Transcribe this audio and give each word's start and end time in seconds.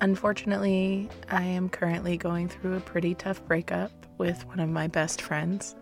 Unfortunately, 0.00 1.08
I 1.28 1.42
am 1.42 1.68
currently 1.68 2.16
going 2.16 2.48
through 2.48 2.76
a 2.76 2.80
pretty 2.80 3.16
tough 3.16 3.44
breakup 3.46 3.90
with 4.16 4.46
one 4.46 4.60
of 4.60 4.68
my 4.68 4.86
best 4.86 5.20
friends. 5.20 5.74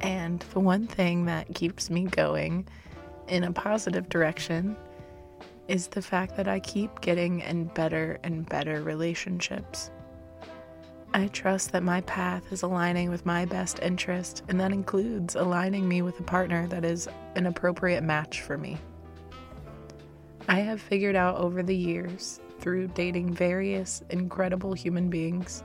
And 0.00 0.40
the 0.52 0.58
one 0.58 0.88
thing 0.88 1.26
that 1.26 1.54
keeps 1.54 1.88
me 1.88 2.04
going 2.04 2.66
in 3.28 3.44
a 3.44 3.52
positive 3.52 4.08
direction 4.08 4.76
is 5.68 5.86
the 5.86 6.02
fact 6.02 6.36
that 6.36 6.48
I 6.48 6.58
keep 6.58 7.00
getting 7.00 7.40
in 7.40 7.66
better 7.66 8.18
and 8.24 8.48
better 8.48 8.82
relationships. 8.82 9.92
I 11.14 11.28
trust 11.28 11.70
that 11.70 11.84
my 11.84 12.00
path 12.00 12.52
is 12.52 12.62
aligning 12.62 13.10
with 13.10 13.24
my 13.24 13.44
best 13.44 13.78
interest, 13.80 14.42
and 14.48 14.58
that 14.58 14.72
includes 14.72 15.36
aligning 15.36 15.88
me 15.88 16.02
with 16.02 16.18
a 16.18 16.24
partner 16.24 16.66
that 16.66 16.84
is 16.84 17.08
an 17.36 17.46
appropriate 17.46 18.02
match 18.02 18.40
for 18.40 18.58
me. 18.58 18.78
I 20.48 20.60
have 20.60 20.80
figured 20.80 21.14
out 21.14 21.36
over 21.36 21.62
the 21.62 21.76
years 21.76 22.40
through 22.62 22.86
dating 22.88 23.34
various 23.34 24.02
incredible 24.10 24.72
human 24.72 25.10
beings, 25.10 25.64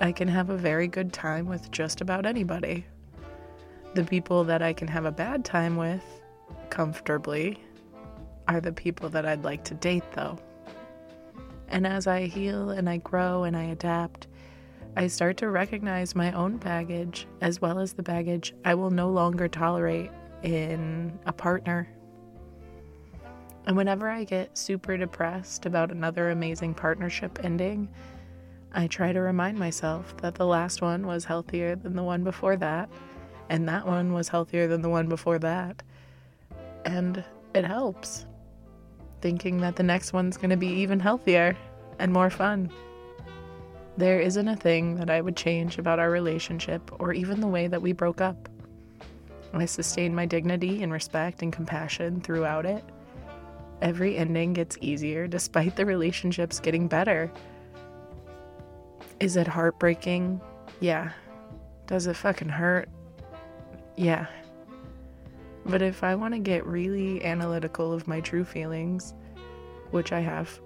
I 0.00 0.12
can 0.12 0.28
have 0.28 0.50
a 0.50 0.56
very 0.56 0.86
good 0.86 1.12
time 1.12 1.46
with 1.46 1.70
just 1.72 2.00
about 2.00 2.24
anybody. 2.24 2.86
The 3.94 4.04
people 4.04 4.44
that 4.44 4.62
I 4.62 4.72
can 4.72 4.88
have 4.88 5.04
a 5.04 5.12
bad 5.12 5.44
time 5.44 5.76
with, 5.76 6.04
comfortably, 6.70 7.58
are 8.48 8.60
the 8.60 8.72
people 8.72 9.08
that 9.10 9.26
I'd 9.26 9.44
like 9.44 9.64
to 9.64 9.74
date, 9.74 10.04
though. 10.12 10.38
And 11.68 11.86
as 11.86 12.06
I 12.06 12.26
heal 12.26 12.70
and 12.70 12.88
I 12.88 12.98
grow 12.98 13.44
and 13.44 13.56
I 13.56 13.64
adapt, 13.64 14.28
I 14.96 15.08
start 15.08 15.38
to 15.38 15.50
recognize 15.50 16.14
my 16.14 16.32
own 16.32 16.58
baggage 16.58 17.26
as 17.40 17.60
well 17.60 17.78
as 17.78 17.94
the 17.94 18.02
baggage 18.02 18.54
I 18.64 18.74
will 18.74 18.90
no 18.90 19.10
longer 19.10 19.48
tolerate 19.48 20.10
in 20.42 21.18
a 21.26 21.32
partner 21.32 21.88
and 23.66 23.76
whenever 23.76 24.08
I 24.08 24.24
get 24.24 24.58
super 24.58 24.96
depressed 24.96 25.66
about 25.66 25.92
another 25.92 26.30
amazing 26.30 26.74
partnership 26.74 27.38
ending, 27.44 27.88
I 28.72 28.86
try 28.88 29.12
to 29.12 29.20
remind 29.20 29.58
myself 29.58 30.16
that 30.18 30.34
the 30.34 30.46
last 30.46 30.82
one 30.82 31.06
was 31.06 31.24
healthier 31.24 31.76
than 31.76 31.94
the 31.94 32.02
one 32.02 32.24
before 32.24 32.56
that, 32.56 32.88
and 33.48 33.68
that 33.68 33.86
one 33.86 34.12
was 34.12 34.28
healthier 34.28 34.66
than 34.66 34.82
the 34.82 34.88
one 34.88 35.08
before 35.08 35.38
that. 35.40 35.82
And 36.84 37.22
it 37.54 37.64
helps. 37.64 38.26
Thinking 39.20 39.58
that 39.58 39.76
the 39.76 39.82
next 39.84 40.12
one's 40.12 40.36
going 40.36 40.50
to 40.50 40.56
be 40.56 40.66
even 40.66 40.98
healthier 40.98 41.56
and 42.00 42.12
more 42.12 42.30
fun. 42.30 42.72
There 43.96 44.18
isn't 44.18 44.48
a 44.48 44.56
thing 44.56 44.96
that 44.96 45.10
I 45.10 45.20
would 45.20 45.36
change 45.36 45.78
about 45.78 46.00
our 46.00 46.10
relationship 46.10 46.90
or 47.00 47.12
even 47.12 47.40
the 47.40 47.46
way 47.46 47.68
that 47.68 47.82
we 47.82 47.92
broke 47.92 48.20
up. 48.20 48.48
I 49.52 49.66
sustained 49.66 50.16
my 50.16 50.26
dignity 50.26 50.82
and 50.82 50.90
respect 50.90 51.42
and 51.42 51.52
compassion 51.52 52.22
throughout 52.22 52.64
it 52.64 52.82
every 53.82 54.16
ending 54.16 54.54
gets 54.54 54.78
easier 54.80 55.26
despite 55.26 55.76
the 55.76 55.84
relationships 55.84 56.60
getting 56.60 56.88
better. 56.88 57.30
Is 59.20 59.36
it 59.36 59.46
heartbreaking? 59.46 60.40
Yeah. 60.80 61.12
Does 61.86 62.06
it 62.06 62.16
fucking 62.16 62.48
hurt? 62.48 62.88
Yeah. 63.96 64.26
But 65.66 65.82
if 65.82 66.02
I 66.02 66.14
want 66.14 66.34
to 66.34 66.40
get 66.40 66.66
really 66.66 67.24
analytical 67.24 67.92
of 67.92 68.08
my 68.08 68.20
true 68.20 68.44
feelings, 68.44 69.14
which 69.90 70.12
I 70.12 70.20
have, 70.20 70.60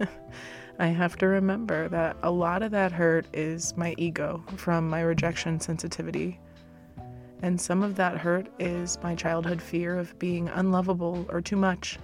I 0.78 0.86
have 0.86 1.16
to 1.18 1.26
remember 1.26 1.88
that 1.88 2.16
a 2.22 2.30
lot 2.30 2.62
of 2.62 2.70
that 2.70 2.90
hurt 2.92 3.26
is 3.32 3.76
my 3.76 3.94
ego 3.98 4.42
from 4.56 4.88
my 4.88 5.02
rejection 5.02 5.60
sensitivity. 5.60 6.40
And 7.42 7.60
some 7.60 7.82
of 7.82 7.96
that 7.96 8.18
hurt 8.18 8.48
is 8.58 8.98
my 9.02 9.14
childhood 9.14 9.60
fear 9.60 9.98
of 9.98 10.16
being 10.18 10.48
unlovable 10.48 11.26
or 11.28 11.40
too 11.40 11.56
much 11.56 11.98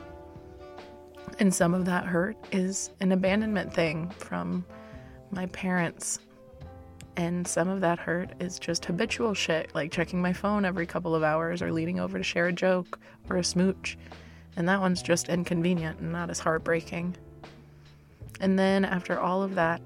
and 1.39 1.55
some 1.55 1.75
of 1.75 1.85
that 1.85 2.05
hurt 2.05 2.37
is 2.53 2.91
an 3.01 3.13
abandonment 3.13 3.73
thing 3.73 4.11
from 4.11 4.65
my 5.31 5.47
parents. 5.47 6.19
And 7.17 7.47
some 7.47 7.69
of 7.69 7.81
that 7.81 7.99
hurt 7.99 8.31
is 8.41 8.59
just 8.59 8.85
habitual 8.85 9.35
shit, 9.35 9.75
like 9.75 9.93
checking 9.93 10.21
my 10.21 10.33
phone 10.33 10.65
every 10.65 10.87
couple 10.87 11.15
of 11.15 11.23
hours 11.23 11.63
or 11.63 11.73
leaning 11.73 12.01
over 12.01 12.19
to 12.19 12.25
share 12.25 12.47
a 12.47 12.53
joke 12.53 12.99
or 13.29 13.37
a 13.37 13.45
smooch. 13.45 13.97
And 14.57 14.69
that 14.69 14.81
one's 14.81 15.03
just 15.03 15.29
inconvenient 15.29 16.01
and 16.01 16.13
not 16.13 16.31
as 16.31 16.41
heartbreaking. 16.41 17.17
And 18.41 18.59
then 18.59 18.85
after 18.85 19.19
all 19.19 19.43
of 19.43 19.55
that, 19.57 19.81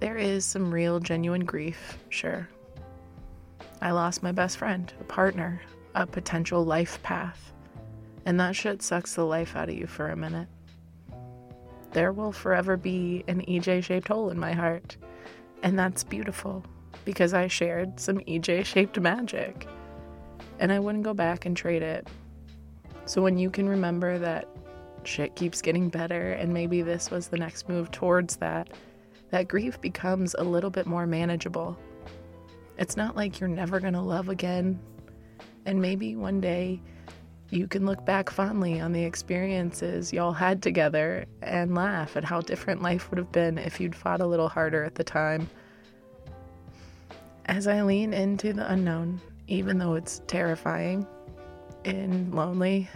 there 0.00 0.16
is 0.16 0.44
some 0.44 0.72
real, 0.72 1.00
genuine 1.00 1.44
grief, 1.44 1.98
sure. 2.10 2.48
I 3.80 3.90
lost 3.92 4.22
my 4.22 4.32
best 4.32 4.56
friend, 4.56 4.92
a 5.00 5.04
partner, 5.04 5.60
a 5.94 6.06
potential 6.06 6.64
life 6.64 7.02
path. 7.02 7.52
And 8.26 8.40
that 8.40 8.56
shit 8.56 8.82
sucks 8.82 9.14
the 9.14 9.24
life 9.24 9.54
out 9.56 9.68
of 9.68 9.74
you 9.74 9.86
for 9.86 10.08
a 10.08 10.16
minute. 10.16 10.48
There 11.94 12.12
will 12.12 12.32
forever 12.32 12.76
be 12.76 13.24
an 13.28 13.40
EJ 13.46 13.84
shaped 13.84 14.08
hole 14.08 14.28
in 14.28 14.38
my 14.38 14.52
heart. 14.52 14.96
And 15.62 15.78
that's 15.78 16.04
beautiful 16.04 16.64
because 17.04 17.32
I 17.32 17.46
shared 17.46 17.98
some 17.98 18.18
EJ 18.18 18.66
shaped 18.66 19.00
magic. 19.00 19.66
And 20.58 20.70
I 20.70 20.80
wouldn't 20.80 21.04
go 21.04 21.14
back 21.14 21.46
and 21.46 21.56
trade 21.56 21.82
it. 21.82 22.06
So 23.06 23.22
when 23.22 23.38
you 23.38 23.48
can 23.48 23.68
remember 23.68 24.18
that 24.18 24.48
shit 25.04 25.36
keeps 25.36 25.62
getting 25.62 25.88
better 25.88 26.32
and 26.32 26.52
maybe 26.52 26.82
this 26.82 27.10
was 27.10 27.28
the 27.28 27.36
next 27.36 27.68
move 27.68 27.90
towards 27.90 28.36
that, 28.36 28.68
that 29.30 29.48
grief 29.48 29.80
becomes 29.80 30.34
a 30.38 30.44
little 30.44 30.70
bit 30.70 30.86
more 30.86 31.06
manageable. 31.06 31.78
It's 32.76 32.96
not 32.96 33.14
like 33.14 33.38
you're 33.38 33.48
never 33.48 33.78
going 33.78 33.94
to 33.94 34.00
love 34.00 34.28
again. 34.28 34.80
And 35.64 35.80
maybe 35.80 36.16
one 36.16 36.40
day 36.40 36.80
you 37.50 37.68
can 37.68 37.86
look 37.86 38.04
back 38.04 38.30
fondly 38.30 38.80
on 38.80 38.92
the 38.92 39.04
experiences 39.04 40.12
y'all 40.12 40.32
had 40.32 40.62
together 40.62 41.24
and 41.42 41.74
laugh 41.74 42.16
at 42.16 42.24
how 42.24 42.40
different 42.40 42.82
life 42.82 43.10
would 43.10 43.18
have 43.18 43.32
been 43.32 43.58
if 43.58 43.80
you'd 43.80 43.94
fought 43.94 44.20
a 44.20 44.26
little 44.26 44.48
harder 44.48 44.84
at 44.84 44.94
the 44.94 45.04
time. 45.04 45.48
As 47.46 47.66
I 47.66 47.82
lean 47.82 48.14
into 48.14 48.52
the 48.52 48.70
unknown, 48.70 49.20
even 49.46 49.78
though 49.78 49.94
it's 49.94 50.22
terrifying 50.26 51.06
and 51.84 52.34
lonely, 52.34 52.88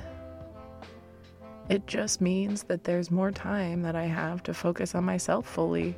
it 1.68 1.86
just 1.86 2.20
means 2.20 2.62
that 2.64 2.84
there's 2.84 3.10
more 3.10 3.30
time 3.30 3.82
that 3.82 3.94
I 3.94 4.06
have 4.06 4.42
to 4.44 4.54
focus 4.54 4.94
on 4.94 5.04
myself 5.04 5.46
fully 5.46 5.96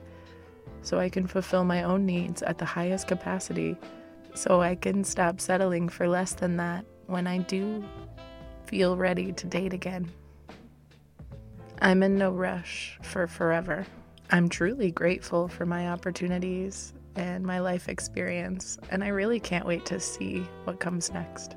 so 0.83 0.99
I 0.99 1.09
can 1.09 1.27
fulfill 1.27 1.65
my 1.65 1.83
own 1.85 2.07
needs 2.07 2.43
at 2.43 2.59
the 2.59 2.65
highest 2.65 3.07
capacity, 3.07 3.77
so 4.35 4.61
I 4.61 4.75
can 4.75 5.05
stop 5.05 5.41
settling 5.41 5.89
for 5.89 6.09
less 6.09 6.33
than 6.33 6.57
that 6.57 6.85
when 7.07 7.27
I 7.27 7.39
do 7.39 7.85
feel 8.71 8.97
ready 8.97 9.33
to 9.33 9.49
date 9.49 9.73
again. 9.73 10.09
I'm 11.83 12.05
in 12.05 12.17
no 12.17 12.31
rush 12.31 12.97
for 13.03 13.27
forever. 13.27 13.85
I'm 14.31 14.49
truly 14.49 14.93
grateful 14.93 15.49
for 15.49 15.67
my 15.67 15.89
opportunities 15.91 16.93
and 17.17 17.45
my 17.45 17.59
life 17.59 17.89
experience, 17.89 18.79
and 18.89 19.03
I 19.03 19.09
really 19.09 19.41
can't 19.41 19.67
wait 19.67 19.85
to 19.87 19.99
see 19.99 20.47
what 20.63 20.79
comes 20.79 21.13
next. 21.13 21.57